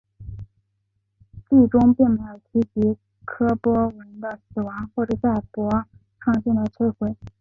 [1.47, 5.85] 剧中并没有提及柯博文的死亡或是赛博
[6.19, 7.15] 创星的毁灭。